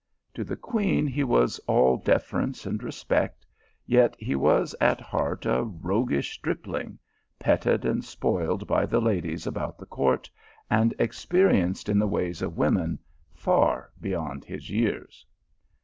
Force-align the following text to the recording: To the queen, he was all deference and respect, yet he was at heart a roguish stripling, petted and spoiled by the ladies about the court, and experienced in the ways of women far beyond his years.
To 0.33 0.43
the 0.43 0.55
queen, 0.57 1.05
he 1.05 1.23
was 1.23 1.59
all 1.67 1.95
deference 1.97 2.65
and 2.65 2.81
respect, 2.81 3.45
yet 3.85 4.15
he 4.17 4.35
was 4.35 4.73
at 4.81 4.99
heart 4.99 5.45
a 5.45 5.61
roguish 5.61 6.33
stripling, 6.33 6.97
petted 7.37 7.85
and 7.85 8.03
spoiled 8.03 8.65
by 8.65 8.87
the 8.87 8.99
ladies 8.99 9.45
about 9.45 9.77
the 9.77 9.85
court, 9.85 10.27
and 10.71 10.95
experienced 10.97 11.87
in 11.87 11.99
the 11.99 12.07
ways 12.07 12.41
of 12.41 12.57
women 12.57 12.97
far 13.35 13.91
beyond 14.01 14.43
his 14.43 14.71
years. 14.71 15.23